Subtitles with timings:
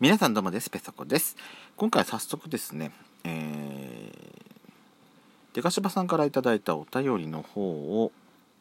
[0.00, 1.36] 皆さんどうもですペソコです
[1.76, 2.90] 今回早速ですね
[3.22, 4.12] えー、
[5.52, 8.10] デカシバさんから頂いたお便りの方を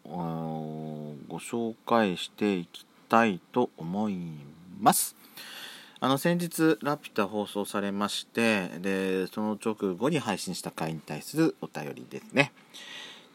[0.04, 4.18] ご紹介していきたいと思い
[4.82, 5.16] ます
[6.02, 12.52] あの先日「ラピュタ」放送されましてでその直後に配信した回に対するお便りですね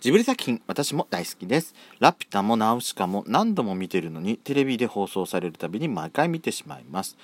[0.03, 1.75] ジブリ作品、私も大好きです。
[1.99, 7.17] ラピュタもナウシカも何度も見てるのに、テレビで放送されるたびに毎回見てしまいます。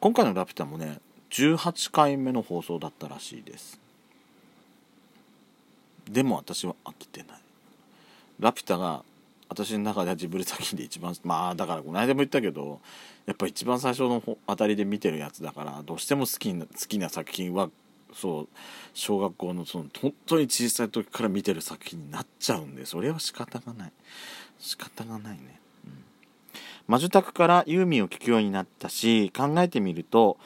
[0.00, 1.00] 今回のラピュタもね、
[1.30, 3.78] 18回目の放送だったらしいです。
[6.08, 7.38] でも私は飽きてない。
[8.38, 9.02] ラピュタが
[9.48, 12.80] 私の中ではジブリ作品で一番、まあだからこの間も言ったけど、
[13.26, 17.68] やっぱ一番最初のあたりで見てるやつだから、どうしても好きな好きな作品は
[18.12, 18.48] そう
[18.94, 23.92] 小学校のその本当に小さい時から見てる作品になっちゃうんでそれは仕方がない
[24.58, 25.60] 仕方がないね、
[26.88, 30.38] 魔女宅からユーミンを聴くようになったし考えてみると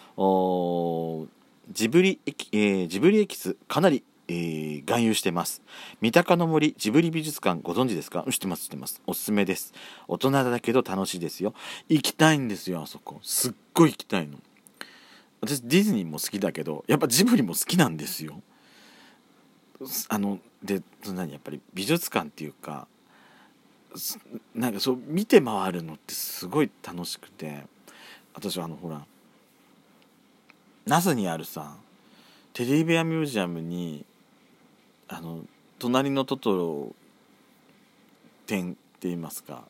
[1.70, 5.62] ジブリエキ、えー、ジブリエキスかなりえー、含有してます。
[6.00, 8.24] 三鷹の森ジブリ美術館ご存知ですか？
[8.30, 9.02] 知ってます、知ってます。
[9.04, 9.74] おすすめです。
[10.06, 11.54] 大人だけど楽しいですよ。
[11.88, 13.18] 行きたいんですよ、あそこ。
[13.22, 14.38] すっごい行きたいの。
[15.40, 18.40] 私ディズニーも好きだけどやっぱジブリも好きなんですよ。
[20.08, 21.32] あので何？
[21.32, 22.86] やっぱり美術館っていうか
[24.54, 27.64] なんかそう見て回るのってすごい楽しくて。
[28.34, 29.04] 私はあのほら
[30.86, 31.76] 那須にあるさ
[32.52, 34.04] テレビアミュージアムに
[35.08, 35.40] あの
[35.78, 36.94] 隣のトトロ
[38.46, 39.64] 展って言いますか。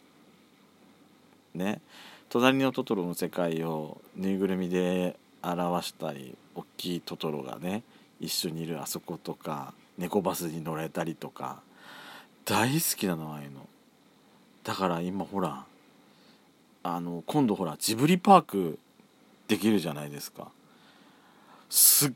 [1.55, 1.81] ね。
[2.29, 7.83] 隣のトトロの世界をぬいぐるみで表したり大きいトトロがね
[8.21, 11.61] 一緒にいるあそことか猫バスに乗れたりとか
[12.45, 13.69] 大好きなのああいうの。
[14.65, 15.65] だから今ほら
[16.83, 18.79] あの今度ほらジブリパーク
[19.49, 20.49] できるじゃないですか。
[21.69, 22.13] すっ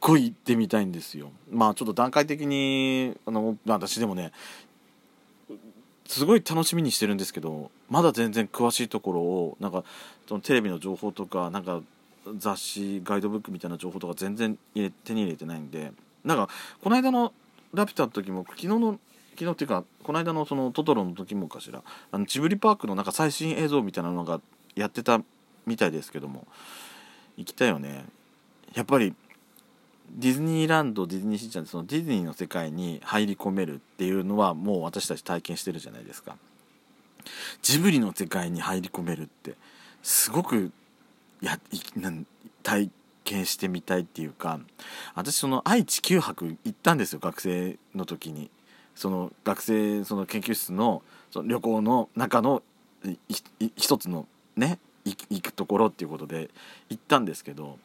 [0.00, 1.30] ごい行ってみたいんですよ。
[1.50, 4.32] まあちょっと段階的にあの私でもね
[6.06, 9.84] すごい楽しみにしてるんですけどまだ全然詳しいところをなんか
[10.26, 11.80] そのテレビの情報とかなんか
[12.38, 15.92] 雑誌ガイドブックみたいな情報とか全然入れ手に入れてないんで
[16.24, 16.48] なんか
[16.82, 17.32] この間の
[17.74, 18.98] 「ラピュタ」の時も昨日の
[19.38, 24.40] 昨日っていうかこの間のそのトトロの時もかしらあのジブリパークのなんか最新映像みたいなのが
[24.74, 25.20] やってた
[25.64, 26.44] みたいですけども
[27.36, 28.04] 行きたいよね。
[28.74, 29.14] やっぱり
[30.10, 36.36] ディズニーランドディズニーシーちゃんそのディズニーの世界に入り込めるっていうのはもう私たち体験してるじゃないですか。
[37.62, 39.54] ジブリの世界に入り込めるって
[40.02, 40.72] すごく
[41.40, 41.60] や
[42.64, 42.90] 体
[43.22, 44.58] 験してみたいっていうか
[45.14, 48.50] 私その愛知9泊行ったんですよ学生の時に。
[48.98, 52.64] その学生その研究室のその旅行の中の
[53.76, 54.26] 一つの
[54.56, 56.50] ね行くところっていうことで
[56.90, 57.78] 行ったんですけど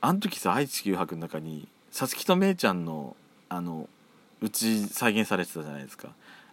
[0.00, 3.14] あの時さ愛知9泊の中にさつきとめいちゃんの
[3.50, 3.90] あの
[4.40, 6.08] うち再現されてたじゃないですか。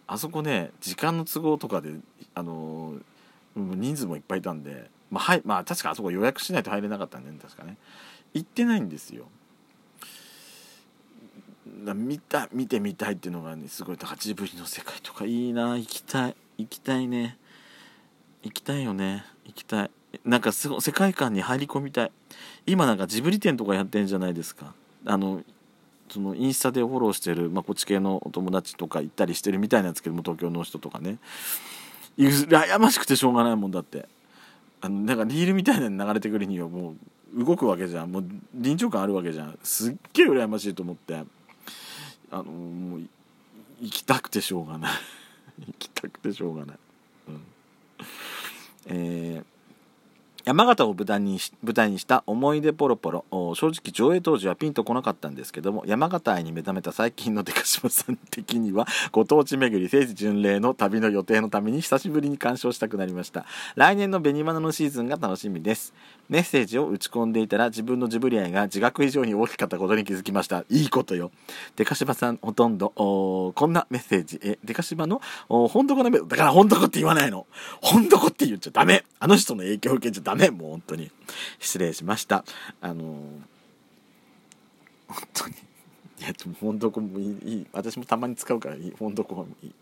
[0.06, 1.94] あそこね時間の都合とかで
[2.34, 2.96] あの
[3.56, 7.78] 人数もいっぱいいたんで、まあ、はいまあ確かあそこ予約しないと入れなかったんで、ね、確かね。
[8.34, 9.24] 行ってないんですよ。
[11.94, 17.38] 見た見てみたいっていうのがねすごいジブリの世界とかいいな行きたい行きたいね。
[18.42, 19.24] 行きたいよね。
[19.46, 19.90] 行きたい。
[20.24, 22.12] なんかすご世界観に入り込みたい。
[22.66, 24.74] 今なんかジブリ店とかやってんじゃないですか。
[25.06, 25.42] あの
[26.10, 31.18] そのインスタでフォローしてる、まあ、こっち系のお友達とか行ったりしてるみたいなんですけども東京の人とかね。
[32.18, 34.06] 羨ましくてしょうがないもんだって。
[34.82, 36.94] あのなんかリールみたいなの流れてくるにはも
[37.36, 38.12] う動くわけじゃん。
[38.12, 38.24] もう
[38.54, 39.58] 臨場感あるわけじゃん。
[39.62, 41.22] すっげえ羨ましいと思って。
[42.30, 43.00] あのもう
[43.80, 44.92] 行きたくてしょうがない。
[45.66, 46.76] 行きたくてしょうがない、
[47.28, 47.42] うん、
[48.86, 49.49] えー
[50.44, 53.24] 山形を舞台に舞台にした思い出ポロポロ。
[53.54, 63.44] 正直上映当時はピンとこなかったんですけども山形愛に目覚めた最近のデカシマさん的にはご当地巡り聖地巡礼の旅の予定のために久しぶりに鑑賞したくなりました。
[63.74, 65.92] 来年の紅花のシーズンが楽しみです。
[66.28, 70.64] メッセージを打ち込んでいたら自分のジブリ愛が自覚以上に大きかったことに気づきました。
[70.70, 71.32] いいことよ。
[71.76, 74.40] デカシマさんほとんどこんなメッセージ。
[74.42, 77.46] えデカシマの本当このだから本当こって言わないの。
[77.82, 79.04] 本当こって言っちゃダメ。
[79.18, 80.29] あの人の影響を受けちゃダメ。
[80.50, 81.10] もう本当に。
[81.58, 82.44] 失礼しました。
[82.80, 83.04] あの
[85.08, 85.54] 本当に。
[86.20, 87.66] いやでも本当こもいいいい。
[87.72, 88.94] 私もたまに使うからいい。
[88.98, 89.74] 本当こもいい。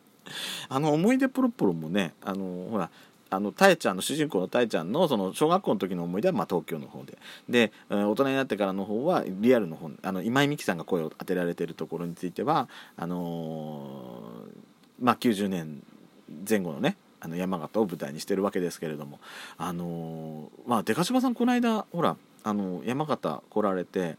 [0.69, 2.91] あの思い出ポロポロもねあのほら
[3.31, 7.19] あのたえちゃんの主人公のたえちゃんのその小学校の時の思い出はまあ東京の方で。
[7.49, 15.83] で大人になってからの方はリアルの方あの今井美樹さんが声を当てられてるところについてはあのー、まあ90年
[16.49, 19.19] 前後のねあの山形を舞台にしてるわけですけれども
[19.57, 24.17] あのー、まあ出かしばさんこの間ほらあの山形来られて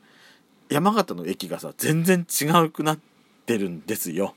[0.69, 2.99] 山形の駅がさ全然違うくなっ
[3.45, 4.35] てるんですよ。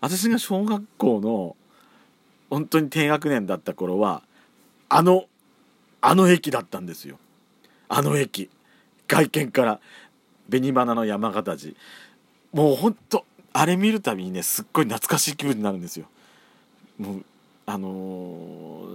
[0.00, 1.56] 私が小学校の
[2.50, 4.22] 本当に低学年だった頃は
[4.88, 5.26] あの
[6.00, 7.18] あの駅だったんですよ。
[7.88, 8.50] あの駅。
[9.08, 9.80] 外見から
[10.50, 11.74] 紅花の山形寺
[12.52, 16.06] もうほんとあれ見るたびにねすっごい懐かしい気分になるんですよ。
[16.98, 17.24] もう
[17.66, 17.88] あの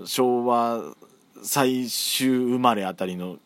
[0.04, 0.96] ー、昭和
[1.44, 3.38] 最終生まれあたりの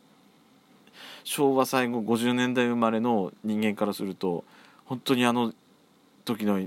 [1.24, 4.46] 昭和最後50年代生まれの人間からすると
[4.86, 5.54] 本当にあの
[6.24, 6.66] 時の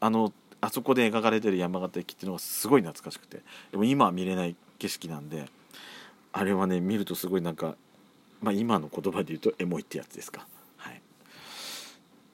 [0.00, 5.46] あのあそこで描かれてる山形駅っていうのがすごい懐かしくてでも今は見れない景色なんで
[6.32, 7.74] あれはね見るとすごいなんか、
[8.40, 10.46] まあ、今の言葉で言うとエモいってやつですか、
[10.76, 11.00] はい、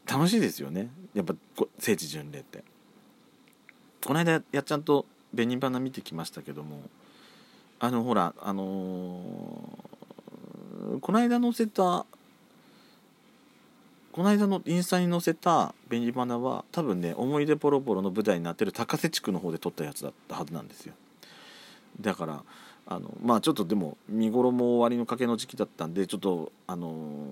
[0.07, 0.91] 楽しいですよね。
[1.15, 1.35] やっぱ
[1.79, 2.63] 聖地巡礼って。
[4.05, 6.83] この間やっちゃんと紅花見てきましたけども
[7.81, 12.07] あのほらあのー、この間載せた
[14.13, 20.95] この間のインスタに載せた「紅花」は多分ね思い出ポロポロの舞台になってる高瀬地区の方で撮ったやつだったはずなんですよ。
[22.01, 22.45] だから
[22.87, 27.27] あのまあちょっとでも見頃も終わりの賭けの時期だったんでちょっとあの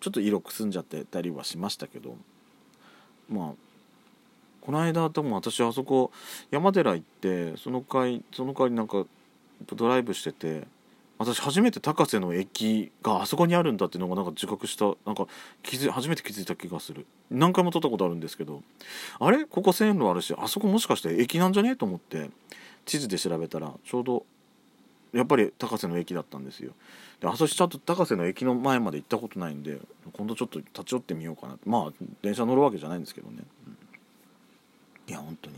[0.00, 2.16] ちょっと色くすんじゃってたりはしましたけど
[3.28, 3.69] まあ
[4.60, 6.10] この間でも私あそこ
[6.50, 9.04] 山寺行ってその回その回なんか
[9.74, 10.66] ドライブしてて
[11.18, 15.26] 私初めて高瀬の駅があそこにあるんだっていうのがなんか自覚したなんか
[15.62, 17.04] 気づ初めて気づいた気がする。
[17.30, 18.62] 何回も撮ったことあるんですけど
[19.18, 19.44] あれ？
[19.44, 21.70] ここ線路あるしあそこもしかして駅なんじゃね？
[21.70, 22.30] えと思って
[22.86, 24.24] 地図で調べたらちょうど
[25.12, 26.72] やっぱり高瀬の駅だったんですよ。
[27.20, 29.78] で私ちゃんと高瀬の駅の前まで行ったことないんで
[30.14, 31.58] 今度ちょっと立ち寄ってみようかな。
[31.66, 33.42] まあ電車乗るわけじゃないんですけどね、
[35.10, 35.56] いや本当に。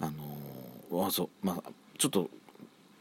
[0.00, 2.28] あのー、そまあちょっと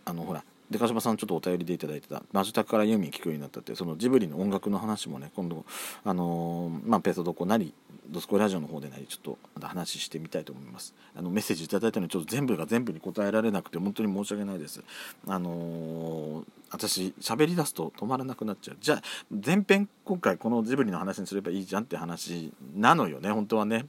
[0.06, 5.66] あのほらでかしばさんちょっとお便りでいただいてたマジタクからユーミン聞くようになったってそのジブリの音楽の話もね今度
[6.06, 7.74] あのー、まあペソドコなり
[8.10, 9.22] ドスコイラジオの方でなりちょっ
[9.60, 10.94] と話してみたいと思います。
[11.14, 14.82] あのメッセージいただいたのにちょっと全部が全部に答えられなくて本当に申し訳ないです。
[15.28, 18.78] あのー、私喋り出すと止まらなくなっちゃう。
[18.80, 19.02] じゃあ
[19.46, 23.88] 前編今回このジブリの話にすればいいじゃんって話なのよね本当はね。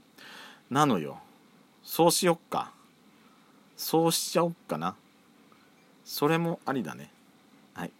[0.68, 1.18] なのよ。
[1.84, 2.72] そうしよっか。
[3.76, 4.94] そうしちゃおっかな。
[6.04, 7.10] それもありだね。
[7.74, 7.90] はい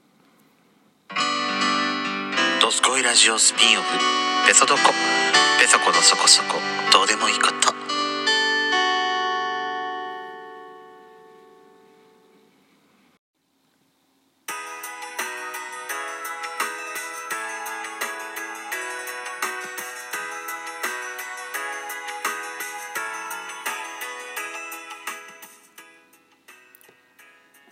[2.61, 3.89] 「ドスコイラジオスピンオフ。
[4.47, 4.81] ペソドコ」
[5.61, 6.59] ペソコのそこそこ。
[6.93, 7.82] どうでもいいこと。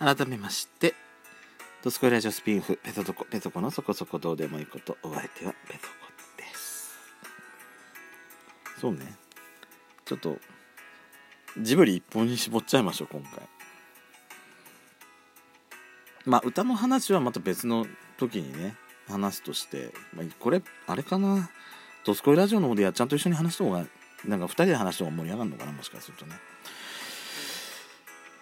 [0.03, 0.95] 改めまして
[1.83, 5.87] ドスコイラジオスピンオフペソコペソコのそこそこどうでもいいことお相手はペソコ
[6.37, 6.89] です。
[8.79, 9.15] そうね。
[10.05, 10.37] ちょっと
[11.59, 13.47] ジブリ一本に絞っちゃいましょう今回。
[16.25, 17.85] まあ歌の話はまた別の
[18.17, 18.73] 時にね
[19.07, 21.51] 話すとして、まあ、これあれかな？
[22.05, 23.85] ドスコイラジオの方でやっちゃんと一緒に話した方が
[24.25, 25.71] なんか2人で話した方が盛り上がるのかな？
[25.71, 26.33] もしかするとね。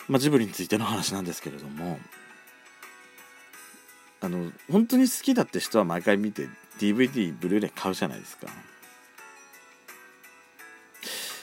[0.10, 2.00] まあ、ジブリについての話なんですけれども
[4.22, 8.48] あの本当に好きだって人は毎回見て DVD ブルーレイ買うじゃないですか。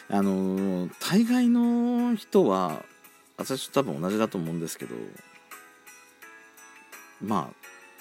[0.09, 2.85] あの大概の人は
[3.37, 4.95] 私多分同じだと思うんですけど
[7.21, 7.55] まあ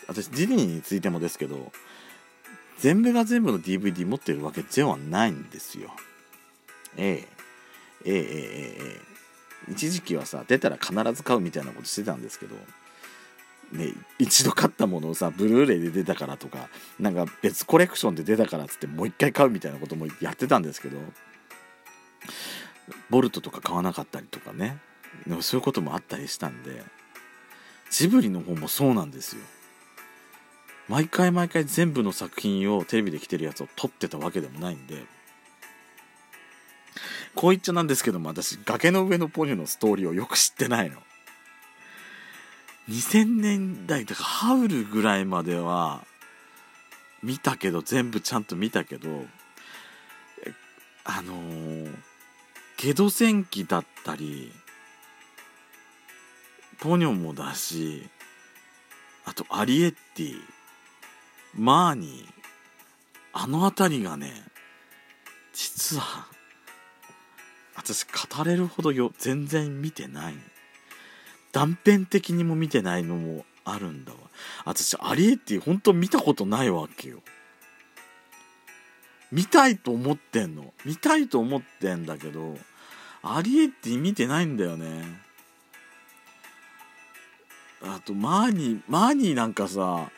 [0.08, 1.72] 私ディズニーについてもですけど
[2.78, 5.90] 全部が全部の DVD 持ってるわけではないんですよ。
[6.98, 7.36] ええ。
[8.06, 8.22] ええええ
[8.80, 9.15] ええ。
[9.70, 12.56] 一時期はさ出たら必ず買うみたいなことしてたんですけど
[13.72, 16.70] ね、一度買ったものをさブルーレイで出たからとか
[17.00, 21.00] なんか別コレクションで出たからっつってもう一回買うみたいなこともやってたんですけど
[23.10, 24.78] ボルトとか買わなかったりとかね
[25.26, 26.84] でもそういうこともあったりしたんで
[27.90, 29.42] ジブリの方もそうなんですよ。
[30.88, 35.04] 毎回毎回全部の作品をテレビで来てるやつを撮ってたわけでもないんで
[37.36, 40.98] こう言っちゃなんですけども私崖の上のポニョのストーリーをよく知ってないの。
[42.90, 46.06] 2000年代とかハウルぐらいまでは
[47.24, 49.26] 見たけど全部ちゃんと見たけど
[51.04, 51.92] あのー、
[52.78, 54.52] ゲド戦記だったり
[56.80, 58.08] ポニョもだし
[59.26, 60.36] あとアリエッティ
[61.56, 62.26] マーニー
[63.34, 64.32] あの辺りがね
[65.54, 66.28] 実は
[67.86, 70.36] 私語れるほどよ全然見てない。
[71.52, 74.18] 断片的にも見てないのもあるんだわ。
[74.66, 77.22] 私アリエッティ本当見たことないわけよ。
[79.32, 80.74] 見たいと思ってんの。
[80.84, 82.58] 見たいと思ってんだけど
[83.22, 85.04] アリエッティ見てないんだよね。
[87.84, 90.10] あとマーニーマーニーなんかさ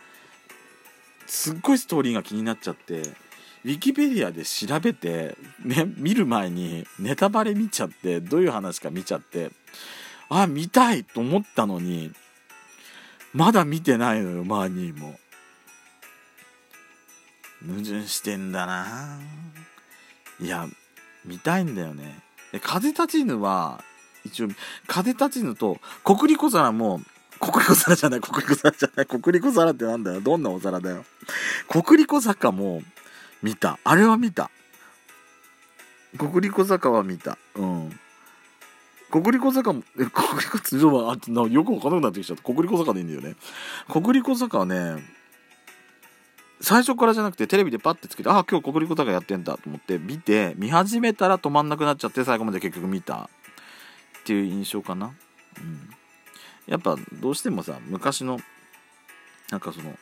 [1.25, 3.26] すっごいストーリーが気になっちゃって。
[3.67, 9.51] ウィキペディアで調べて、ね、見る前にネタバレ見ちゃってどういう話か見ちゃって
[10.29, 12.13] あ見たいと思ったのに
[13.33, 15.19] まだ見てないのよマーニーも。
[17.67, 19.19] 矛盾してんだな。
[20.39, 20.65] いや
[21.25, 22.21] 見たいんだよね。
[22.53, 23.83] で風立ちぬは
[24.23, 24.47] 一応
[24.87, 27.01] 風立ちぬと国立小皿も
[27.41, 30.21] 国立小皿じゃない国立小皿じゃない国立小皿ってなんだよ。
[30.21, 31.03] どんなお皿だよ。
[31.67, 32.81] 国立小坂も
[33.41, 33.79] 見た。
[33.83, 34.49] あれは見た。
[36.17, 37.37] 国立小坂は見た。
[37.55, 37.99] うん。
[39.11, 42.43] 国立小坂もえ国立小坂はあなよくわかんなくなってきちゃった。
[42.43, 43.35] 国立小坂でいいんだよね。
[43.89, 45.03] 国立小坂はね
[46.59, 53.29] 最初からじゃなくてテレビでパッてつけてああ今日国立小坂やってんだと思って見て見始めたら止まんなくなっちゃって最後まで結局見た。
[54.21, 55.13] っていう印象かな。
[55.57, 55.89] うん。
[56.65, 58.39] やっぱどうしてもさ昔の
[59.51, 59.97] なんかその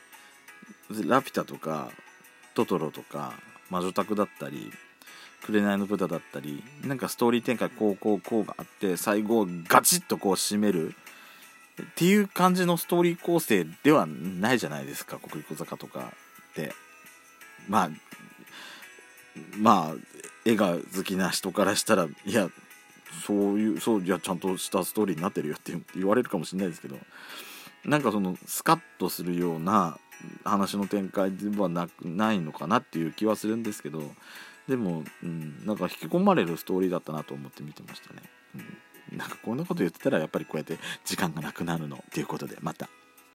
[1.07, 1.91] ラピュタとか
[2.55, 3.33] トトロとか
[3.69, 4.71] 魔女宅だったり
[5.43, 10.95] 紅の豚だったりなんかストーリー展開こうこうこうがあって最後ガチッとこう締める
[11.81, 16.13] っていう感じのストーリー構成ではないじゃないですか国立小坂とか
[16.51, 16.73] って。
[17.67, 17.89] まあ
[19.57, 19.95] まあ
[20.45, 22.49] 絵が好きな人からしたらいや
[23.25, 26.97] そういうそういやちゃんとしたストーリーになってるよって言われるかもしれないですけど
[27.83, 29.97] なんかそのスカッとするような
[30.43, 34.01] 話の展開ではなくないのかなっていう気はするんですけど
[34.67, 38.23] でも、うん、なんか引き込まれるストーリーだったなと思って見てましたね、
[39.11, 42.89] うん、なんかこんなこと言ってたらやっぱりこうやって時間がなくなるのっていうことでまた。